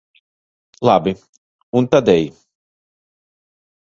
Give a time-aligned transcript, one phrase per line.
[0.87, 1.13] Labi,
[1.77, 2.25] un tad ej.